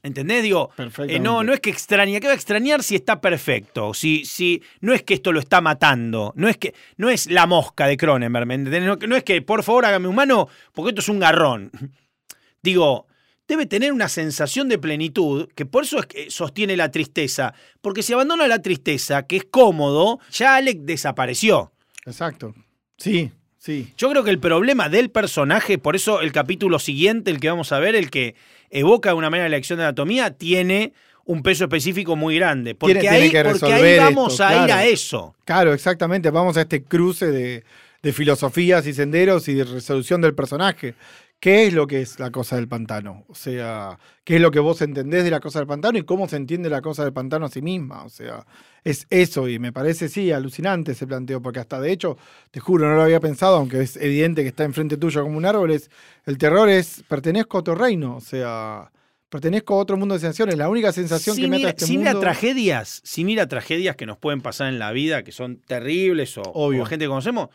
[0.03, 0.43] ¿Entendés?
[0.43, 0.69] Digo,
[1.07, 3.93] eh, no, no es que extraña, ¿qué va a extrañar si está perfecto?
[3.93, 7.47] Si, si, no es que esto lo está matando, no es que, no es la
[7.47, 8.47] mosca de Cronenberg.
[8.47, 11.71] No, no es que, por favor, hágame humano, porque esto es un garrón.
[12.61, 13.07] Digo,
[13.47, 17.53] debe tener una sensación de plenitud, que por eso es que sostiene la tristeza.
[17.81, 21.71] Porque si abandona la tristeza, que es cómodo, ya Alec desapareció.
[22.05, 22.53] exacto.
[22.97, 23.31] Sí,
[23.67, 23.93] sí.
[23.97, 27.71] Yo creo que el problema del personaje, por eso el capítulo siguiente, el que vamos
[27.71, 28.33] a ver, el que
[28.71, 30.93] evoca de una manera la lección de anatomía, tiene
[31.25, 32.73] un peso específico muy grande.
[32.73, 34.73] Porque, Tiene- ahí, que porque ahí vamos esto, a ir claro.
[34.73, 35.35] a eso.
[35.43, 36.29] Claro, exactamente.
[36.29, 37.63] Vamos a este cruce de,
[38.01, 40.95] de filosofías y senderos y de resolución del personaje.
[41.39, 43.23] ¿Qué es lo que es la cosa del pantano?
[43.27, 46.27] O sea, ¿qué es lo que vos entendés de la cosa del pantano y cómo
[46.27, 48.03] se entiende la cosa del pantano a sí misma?
[48.03, 48.43] O sea,
[48.83, 52.17] es eso y me parece, sí, alucinante ese planteo, porque hasta de hecho,
[52.49, 55.45] te juro, no lo había pensado, aunque es evidente que está enfrente tuyo como un
[55.45, 55.91] árbol, es,
[56.25, 58.91] el terror es, pertenezco a otro reino, o sea,
[59.29, 60.57] pertenezco a otro mundo de sensaciones.
[60.57, 62.21] La única sensación que me ir, ata a este sin ir a mundo...
[62.21, 66.35] tragedias, sin ir a tragedias que nos pueden pasar en la vida, que son terribles
[66.39, 66.81] o, Obvio.
[66.81, 67.49] o gente que conocemos,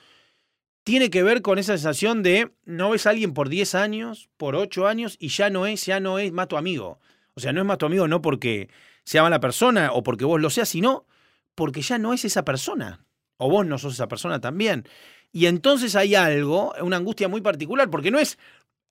[0.85, 4.57] tiene que ver con esa sensación de no ves a alguien por 10 años, por
[4.57, 7.01] 8 años, y ya no es, ya no es más tu amigo.
[7.35, 8.69] O sea, no es más tu amigo no porque
[9.05, 11.07] sea mala persona o porque vos lo seas, sino
[11.55, 13.05] porque ya no es esa persona.
[13.37, 14.87] O vos no sos esa persona también.
[15.33, 18.39] Y entonces hay algo, una angustia muy particular, porque no es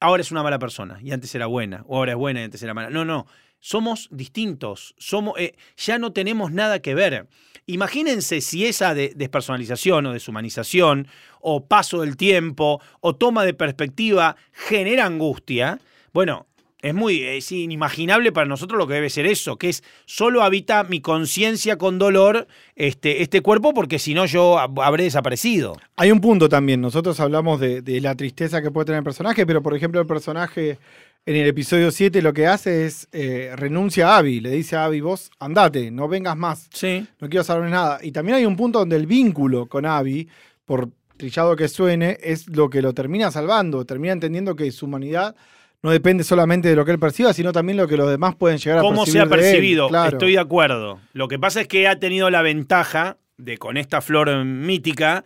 [0.02, 2.62] ahora es una mala persona y antes era buena, o ahora es buena y antes
[2.62, 2.90] era mala.
[2.90, 3.28] No, no.
[3.62, 4.94] Somos distintos.
[4.98, 7.28] Somos, eh, ya no tenemos nada que ver.
[7.68, 11.08] Imagínense si esa de- despersonalización o deshumanización,
[11.40, 15.80] o paso del tiempo, o toma de perspectiva genera angustia.
[16.12, 16.48] Bueno,
[16.82, 20.84] es muy es inimaginable para nosotros lo que debe ser eso, que es solo habita
[20.84, 25.78] mi conciencia con dolor este, este cuerpo, porque si no yo hab- habré desaparecido.
[25.96, 26.82] Hay un punto también.
[26.82, 30.08] Nosotros hablamos de, de la tristeza que puede tener el personaje, pero por ejemplo, el
[30.08, 30.80] personaje
[31.24, 34.40] en el episodio 7 lo que hace es eh, renuncia a Abby.
[34.40, 36.68] Le dice a Abby, vos andate, no vengas más.
[36.74, 37.06] Sí.
[37.20, 38.00] No quiero saber nada.
[38.02, 40.28] Y también hay un punto donde el vínculo con Abby,
[40.66, 43.86] por trillado que suene, es lo que lo termina salvando.
[43.86, 45.36] Termina entendiendo que su humanidad
[45.84, 48.58] no depende solamente de lo que él perciba, sino también lo que los demás pueden
[48.58, 49.14] llegar a cómo percibir.
[49.14, 49.42] se ha de él.
[49.42, 49.88] percibido.
[49.90, 50.18] Claro.
[50.18, 51.00] Estoy de acuerdo.
[51.14, 55.24] Lo que pasa es que ha tenido la ventaja de con esta flor mítica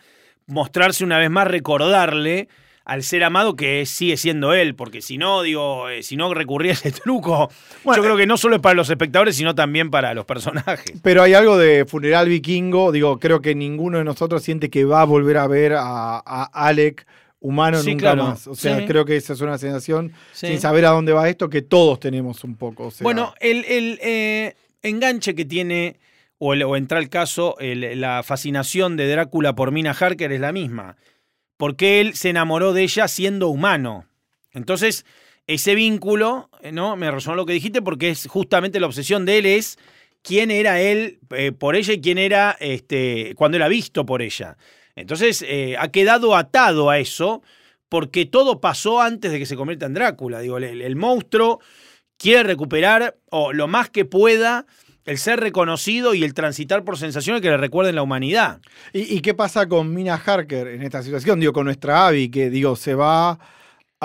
[0.48, 2.48] mostrarse una vez más, recordarle
[2.86, 6.72] al ser amado que sigue siendo él, porque si no, digo, eh, si no recurría
[6.72, 7.50] a ese truco,
[7.84, 10.94] Bueno, yo creo que no solo es para los espectadores, sino también para los personajes.
[11.02, 12.92] Pero hay algo de funeral vikingo.
[12.92, 16.44] Digo, creo que ninguno de nosotros siente que va a volver a ver a, a
[16.54, 17.08] Alec
[17.46, 18.24] humano Sí, nunca claro.
[18.26, 18.48] más.
[18.48, 18.86] O sea, Sí.
[18.86, 20.48] creo que esa es una sensación, Sí.
[20.48, 22.88] sin saber a dónde va esto, que todos tenemos un poco.
[22.88, 25.98] o sea, Bueno, el, el, eh, enganche que tiene,
[26.38, 30.40] o, el- o entra el caso, el- la fascinación de Drácula por Mina Harker es
[30.42, 30.98] la misma.
[31.58, 34.06] Porque él se enamoró de ella siendo humano.
[34.54, 35.06] Entonces,
[35.48, 36.96] ese vínculo, eh, ¿no?
[36.98, 39.78] Me resonó lo que dijiste porque es justamente la obsesión de él es
[40.22, 44.58] quién era él eh, por ella y quién era este, cuando era visto por ella.
[44.96, 47.42] Entonces, eh, ha quedado atado a eso
[47.90, 50.40] porque todo pasó antes de que se convierta en Drácula.
[50.40, 51.60] Digo, el, el monstruo
[52.18, 54.66] quiere recuperar o lo más que pueda
[55.06, 58.60] el ser reconocido y el transitar por sensaciones que le recuerden la humanidad.
[58.92, 61.40] ¿Y, qué pasa con Mina Harker en esta situación?
[61.40, 63.40] Digo, con nuestra Abby, que digo, se va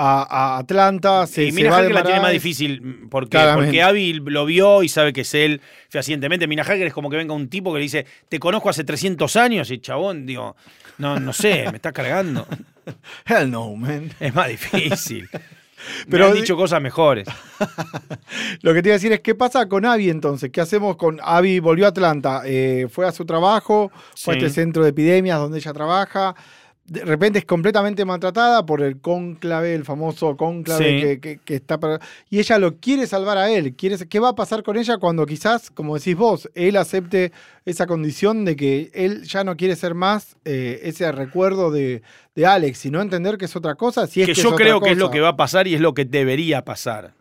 [0.03, 4.45] a, a Atlanta, se, y Mina Hager la tiene más difícil mm, porque, Abby lo
[4.45, 6.47] vio y sabe que es él fehacientemente.
[6.47, 9.35] Mina Hager es como que venga un tipo que le dice, te conozco hace 300
[9.35, 10.55] años y chabón, digo,
[10.97, 12.47] no, no sé, me está cargando.
[13.25, 14.11] Hell no, man.
[14.19, 15.29] Es más difícil.
[15.81, 17.27] Pero Pero han di- dicho cosas mejores.
[18.61, 20.51] Lo que te iba a decir es, ¿qué pasa con Abby entonces?
[20.51, 21.59] ¿Qué hacemos con Abby?
[21.59, 25.57] Volvió a Atlanta, eh, fue a su trabajo, fue a este centro de epidemias donde
[25.57, 26.35] ella trabaja.
[26.83, 31.01] De repente es completamente maltratada por el cónclave, el famoso cónclave Sí.
[31.01, 31.99] que, que- que está para...
[32.29, 33.75] Y ella lo quiere salvar a él.
[33.75, 37.31] Quiere, ¿Qué va a pasar con ella cuando quizás, como decís vos, él acepte
[37.65, 42.01] esa condición de que él ya no quiere ser más eh, ese recuerdo de,
[42.35, 44.05] de Alex, sino entender que es otra cosa?
[44.07, 45.75] Si es que que yo es creo que es lo que va a pasar y
[45.75, 47.13] es lo que debería pasar.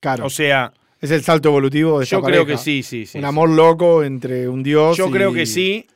[0.00, 2.58] Claro, O sea, es el salto evolutivo de yo creo pareja.
[2.58, 3.18] que sí, sí, sí.
[3.18, 3.28] un sí.
[3.28, 4.96] amor loco entre un dios.
[4.96, 5.86] Yo y- creo que sí.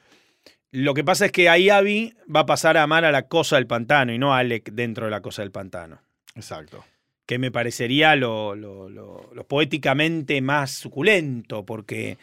[0.73, 3.57] Lo que pasa es que ahí Abby va a pasar a amar a la cosa
[3.57, 6.01] del pantano y no a Alec dentro de la cosa del pantano.
[6.35, 6.83] Exacto.
[7.27, 12.17] Que me parecería lo, lo- lo- lo poéticamente más suculento, porque,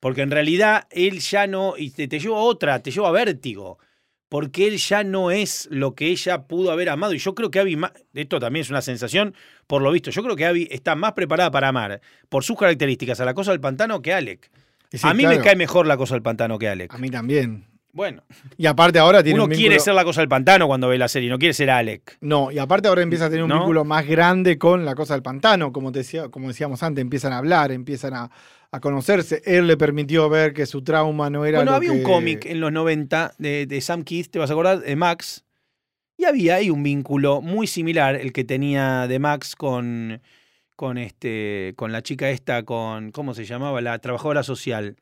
[0.00, 1.74] porque en realidad él ya no.
[1.78, 3.78] Y te, te lleva a otra, te lleva a vértigo.
[4.28, 7.12] Porque él ya no es lo que ella pudo haber amado.
[7.14, 7.78] Y yo creo que Abby,
[8.14, 9.34] esto también es una sensación,
[9.66, 13.20] por lo visto, yo creo que Abby está más preparada para amar por sus características
[13.20, 14.50] a la cosa del pantano que Alec.
[14.90, 16.94] Sí, a mí claro, me cae mejor la cosa del pantano que Alec.
[16.94, 17.66] A mí también.
[17.92, 18.22] Bueno,
[18.56, 19.68] Y aparte ahora tiene uno un vínculo...
[19.68, 22.16] quiere ser la cosa del pantano cuando ve la serie, no quiere ser Alec.
[22.22, 23.56] No, y aparte ahora empieza a tener un ¿No?
[23.58, 27.34] vínculo más grande con la cosa del pantano, como, te decía, como decíamos antes, empiezan
[27.34, 28.30] a hablar, empiezan a,
[28.70, 29.42] a conocerse.
[29.44, 32.46] Él le permitió ver que su trauma no era Bueno, lo había que- un cómic
[32.46, 35.44] en los 90 de, de Sam Keith, te vas a acordar, de Max.
[36.16, 40.22] Y había ahí un vínculo muy similar, el que tenía de Max con,
[40.76, 43.80] con, este, con la chica esta, con, ¿cómo se llamaba?
[43.82, 44.96] La trabajadora social.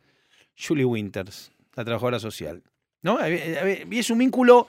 [0.56, 2.62] Julie Winters, la trabajadora social.
[3.02, 3.18] ¿No?
[3.18, 4.66] Había- Y es un vínculo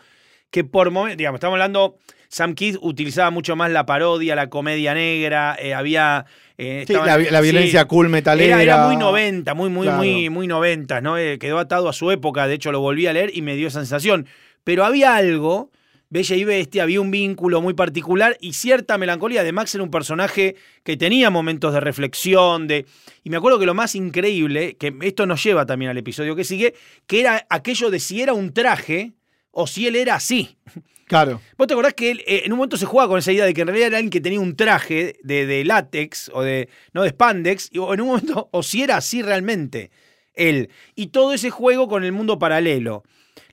[0.50, 1.98] que por momentos, digamos, estamos hablando,
[2.30, 6.26] Sam Keith utilizaba mucho más la parodia, la comedia negra, eh, había...
[6.58, 8.62] eh, Sí, estaban- la, la sí, violencia cool metalera.
[8.62, 9.98] era, era muy 90, muy, muy, Claro.
[9.98, 11.18] muy, muy 90, ¿no?
[11.18, 13.68] Eh, quedó atado a su época, de hecho lo volví a leer y me dio
[13.68, 14.28] esa sensación.
[14.64, 15.72] Pero había algo,
[16.12, 19.44] Bella y Bestia, había un vínculo muy particular y cierta melancolía.
[19.44, 22.86] De Max era un personaje que tenía momentos de reflexión, de.
[23.24, 26.44] Y me acuerdo que lo más increíble, que esto nos lleva también al episodio que
[26.44, 26.76] sigue,
[27.08, 29.14] que era aquello de si era un traje
[29.52, 30.58] o si él era así.
[31.06, 31.42] Claro.
[31.58, 33.54] ¿Vos te acordás que él eh, en un momento se jugaba con esa idea de
[33.54, 37.04] que en realidad era alguien que tenía un traje de, de látex o de, no
[37.04, 39.92] de spandex, y- o en un momento, o si era así realmente
[40.34, 40.70] él?
[40.96, 43.04] Y todo ese juego con el mundo paralelo.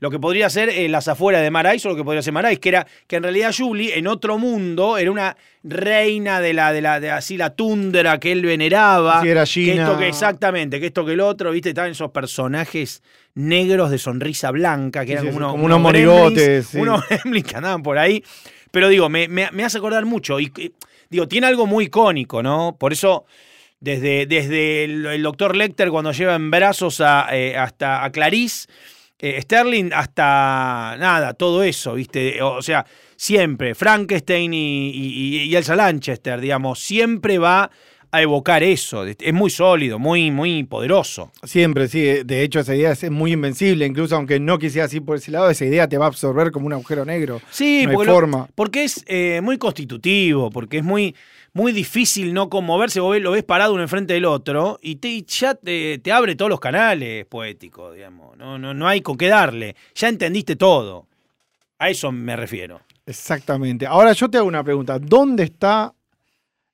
[0.00, 2.58] Lo que podría ser eh, las afueras de Marais o lo que podría ser Marais,
[2.58, 6.80] que era que en realidad Julie en otro mundo era una reina de la, de
[6.80, 9.20] la, de así la tundra que él veneraba.
[9.22, 9.84] Sí, era que Gina.
[9.84, 13.02] esto que exactamente, que esto que el otro, viste, estaban esos personajes
[13.34, 16.78] negros de sonrisa blanca, que eran sí, como sí, unos, como unos monigotes, sí.
[16.78, 17.02] unos
[17.46, 18.22] que andaban por ahí.
[18.70, 20.38] Pero digo, me, me- me hace acordar mucho.
[20.40, 20.72] Y y,
[21.10, 22.76] digo, tiene algo muy icónico, ¿no?
[22.78, 23.24] Por eso,
[23.80, 28.68] desde, desde el, el doctor Lecter cuando lleva en brazos a, eh, hasta a Clarice,
[29.18, 32.40] eh, Sterling, hasta nada, todo eso, ¿viste?
[32.42, 32.84] O, sea,
[33.16, 37.70] siempre, Frankenstein y, y, y Elsa Lanchester, digamos, siempre va
[38.10, 39.04] a evocar eso.
[39.04, 41.30] Es muy sólido, muy, muy poderoso.
[41.42, 42.00] Siempre, sí.
[42.24, 43.84] De hecho, esa idea es muy invencible.
[43.84, 46.64] Incluso aunque no quisieras ir por ese lado, esa idea te va a absorber como
[46.66, 47.42] un agujero negro.
[47.50, 48.48] Sí, No hay porque, lo- forma.
[48.54, 51.14] porque es eh, muy constitutivo, porque es muy,
[51.58, 53.00] muy difícil no conmoverse.
[53.00, 56.36] Vos lo ves parado uno enfrente del otro y, te, y ya te, te abre
[56.36, 58.36] todos los canales poéticos, digamos.
[58.36, 59.74] No, no, no hay con qué darle.
[59.94, 61.06] Ya entendiste todo.
[61.80, 62.80] A eso me refiero.
[63.06, 63.86] Exactamente.
[63.86, 64.98] Ahora yo te hago una pregunta.
[65.00, 65.92] ¿Dónde está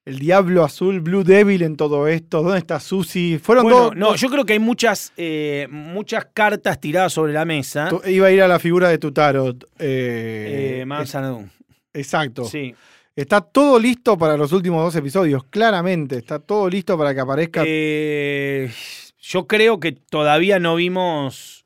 [0.04, 2.42] el Diablo Azul, Blue Devil en todo esto?
[2.42, 3.38] ¿Dónde está Susie?
[3.38, 3.96] Fueron Bueno, dos.
[3.96, 7.88] no, dos- yo creo que hay muchas, eh, muchas cartas tiradas sobre la mesa.
[8.06, 9.64] Iba a ir a la figura de tu tarot.
[9.78, 11.46] eh, Eh,
[11.94, 12.44] exacto.
[12.44, 12.74] Sí.
[13.16, 16.16] Está todo listo para los últimos dos episodios, claramente.
[16.16, 17.62] Está todo listo para que aparezca.
[17.64, 18.72] Eh,
[19.20, 21.64] yo creo que todavía no vimos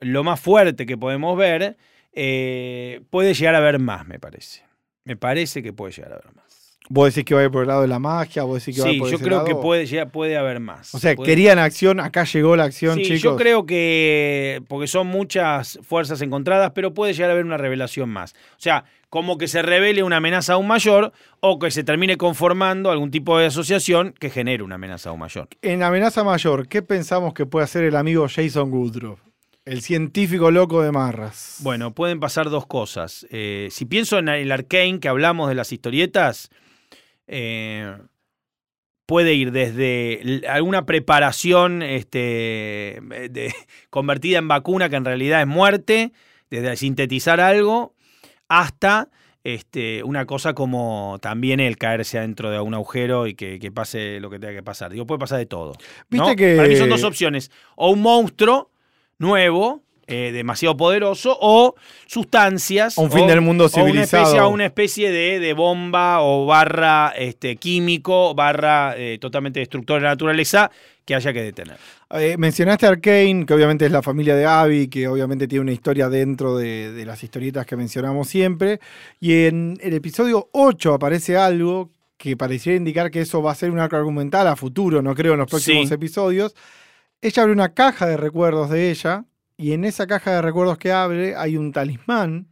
[0.00, 1.76] lo más fuerte que podemos ver.
[2.12, 4.64] Eh, puede llegar a ver más, me parece.
[5.04, 6.49] Me parece que puede llegar a ver más.
[6.92, 8.82] Vos decís que va a ir por el lado de la magia, vos decís que
[8.82, 10.92] va a ir Sí, por yo ese creo que puede, llegar- puede haber más.
[10.92, 13.22] O sea, Puede- querían acción, acá llegó la acción, Sí, chicos.
[13.22, 18.08] yo creo que, porque son muchas fuerzas encontradas, pero puede llegar a haber una revelación
[18.10, 18.32] más.
[18.32, 22.90] O sea, como que se revele una amenaza aún mayor o que se termine conformando
[22.90, 25.48] algún tipo de asociación que genere una amenaza aún mayor.
[25.62, 29.20] En Amenaza Mayor, ¿qué pensamos que puede hacer el amigo Jason Woodruff?
[29.64, 31.58] El científico loco de Marras.
[31.60, 33.26] Bueno, pueden pasar dos cosas.
[33.30, 36.50] Eh, si pienso en el Arcane que hablamos de las historietas,
[37.32, 37.96] eh,
[39.06, 42.98] puede ir desde alguna preparación este,
[43.30, 43.54] de-
[43.90, 46.12] convertida en vacuna que en realidad es muerte,
[46.50, 47.94] desde sintetizar algo,
[48.48, 49.08] hasta
[49.44, 54.20] este, una cosa como también el caerse adentro de un agujero y que, que pase
[54.20, 54.90] lo que tenga que pasar.
[54.92, 55.72] Digo, puede pasar de todo.
[55.72, 55.78] ¿no?
[56.08, 57.50] Viste que- Para mí son dos opciones.
[57.76, 58.70] O un monstruo
[59.18, 61.74] nuevo, eh, demasiado poderoso o
[62.06, 62.98] sustancias.
[62.98, 64.24] Un fin del mundo o una civilizado.
[64.24, 70.04] especie, una especie de, de bomba o barra este, químico, barra eh, totalmente destructor de
[70.04, 70.70] la naturaleza
[71.04, 71.76] que haya que detener.
[72.10, 76.08] Eh, mencionaste Arkane, que obviamente es la familia de Abby, que obviamente tiene una historia
[76.08, 78.80] dentro de, de las historietas que mencionamos siempre.
[79.20, 83.70] Y en el episodio 8 aparece algo que pareciera indicar que eso va a ser
[83.70, 85.94] un arco argumental a futuro, no creo, en los próximos Sí.
[85.94, 86.54] episodios.
[87.22, 89.24] Ella abre una caja de recuerdos de ella,
[89.60, 92.48] y en esa caja de recuerdos que abre hay un talismán.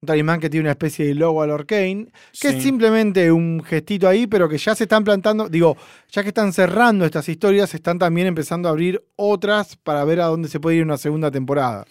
[0.00, 2.06] Un talismán que tiene una especie de logo al Arkane,
[2.40, 2.56] que Sí.
[2.56, 5.76] es simplemente un gestito ahí, pero que ya se están plantando, digo,
[6.10, 10.26] ya que están cerrando estas historias, están también empezando a abrir otras para ver a
[10.26, 11.84] dónde se puede ir una segunda temporada.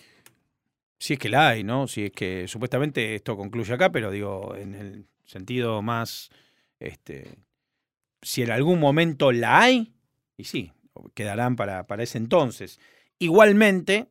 [1.00, 1.88] Si es que la hay, ¿no?
[1.88, 6.30] Si es que supuestamente esto concluye acá, pero digo, en el sentido más,
[6.80, 7.36] este,
[8.22, 9.92] si en algún momento la hay,
[10.38, 10.72] y sí,
[11.14, 12.80] quedarán para, para ese entonces.
[13.20, 14.08] Igualmente,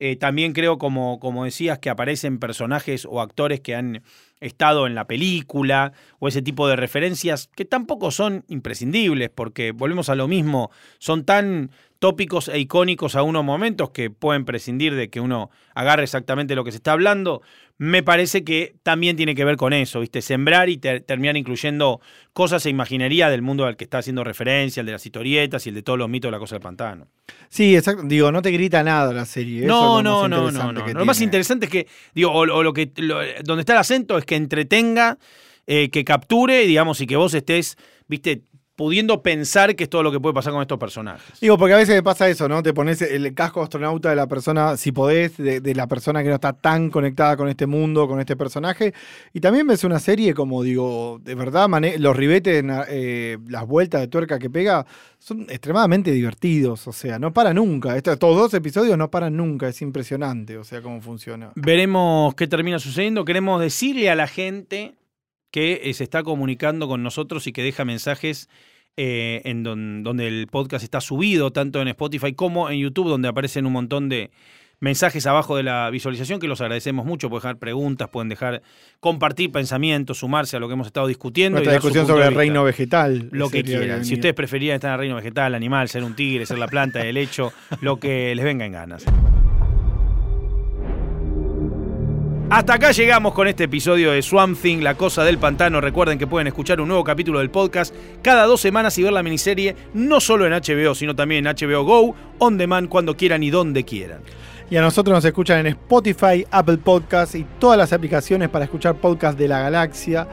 [0.00, 4.02] eh, también creo, como, como decías, que aparecen personajes o actores que han
[4.40, 10.08] estado en la película o ese tipo de referencias que tampoco son imprescindibles, porque volvemos
[10.08, 15.10] a lo mismo, son tan tópicos e icónicos a unos momentos que pueden prescindir de
[15.10, 17.42] que uno agarre exactamente lo que se está hablando.
[17.80, 20.20] Me parece que también tiene que ver con eso, ¿viste?
[20.20, 22.00] Sembrar y ter- terminar incluyendo
[22.32, 25.68] cosas e imaginería del mundo al que está haciendo referencia, el de las historietas y
[25.68, 27.06] el de todos los mitos de la cosa del pantano.
[27.48, 28.02] Sí, exacto.
[28.04, 29.60] Digo, no te grita nada la serie.
[29.60, 30.88] eso No, es lo no, no, no, no.
[30.92, 34.18] Lo más interesante es que, digo, o, o lo que lo- donde está el acento
[34.18, 35.16] es que entretenga,
[35.68, 37.76] eh, que capture, digamos, y que vos estés,
[38.08, 38.42] viste,
[38.78, 41.40] pudiendo pensar que es todo lo que puede pasar con estos personajes.
[41.40, 42.62] Digo, porque a veces pasa eso, ¿no?
[42.62, 46.28] Te pones el casco astronauta de la persona, si podés, de, de la persona que
[46.28, 48.94] no está tan conectada con este mundo, con este personaje.
[49.32, 54.06] Y también ves una serie como, digo, de verdad, los ribetes, eh, las vueltas de
[54.06, 54.86] tuerca que pega,
[55.18, 56.86] son extremadamente divertidos.
[56.86, 57.96] O sea, no para nunca.
[57.96, 59.66] Estos dos episodios no paran nunca.
[59.66, 61.50] Es impresionante, o sea, cómo funciona.
[61.56, 63.24] Veremos qué termina sucediendo.
[63.24, 64.94] Queremos decirle a la gente
[65.50, 68.48] que eh, se está comunicando con nosotros y que deja mensajes
[68.96, 73.28] eh, en don- donde el podcast está subido, tanto en Spotify como en YouTube, donde
[73.28, 74.30] aparecen un montón de
[74.80, 77.28] mensajes abajo de la visualización, que los agradecemos mucho.
[77.28, 78.62] Pueden dejar preguntas, pueden dejar
[79.00, 81.56] compartir pensamientos, sumarse a lo que hemos estado discutiendo.
[81.58, 83.28] Nuestra discusión sobre el reino vegetal.
[83.32, 84.04] Lo que quieran.
[84.04, 87.04] Si ustedes preferían estar en el reino vegetal, animal, ser un tigre, ser la planta,
[87.04, 89.04] el hecho, lo que les venga en ganas.
[92.50, 95.82] Hasta acá llegamos con este episodio de Swamp Thing, La Cosa del Pantano.
[95.82, 99.22] Recuerden que pueden escuchar un nuevo capítulo del podcast cada dos semanas y ver la
[99.22, 103.50] miniserie no solo en HBO, sino también en HBO Go, on demand, cuando quieran y
[103.50, 104.22] donde quieran.
[104.70, 108.94] Y a nosotros nos escuchan en Spotify, Apple Podcasts y todas las aplicaciones para escuchar
[108.96, 110.26] podcasts de la galaxia.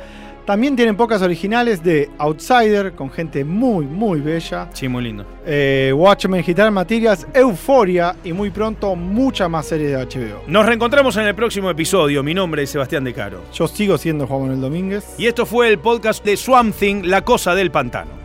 [0.45, 4.69] También tienen podcasts originales de Outsider, con gente muy, muy bella.
[4.73, 5.25] Sí, muy lindo.
[5.43, 10.43] eh, Watchmen, Guitar Materials, Euforia y muy pronto muchas más series de HBO.
[10.47, 12.21] Nos reencontramos en el próximo episodio.
[12.21, 13.41] Mi nombre es Sebastián De Caro.
[13.53, 15.15] Yo sigo siendo Juan Manuel Domínguez.
[15.17, 18.24] Y esto fue el podcast de Swamp Thing, La Cosa del Pantano.